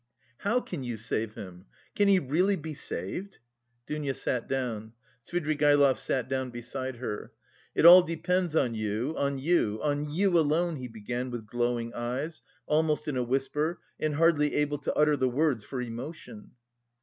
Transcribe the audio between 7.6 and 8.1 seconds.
"It all